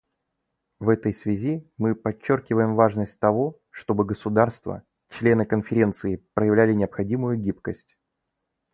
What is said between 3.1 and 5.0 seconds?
того, чтобы государства—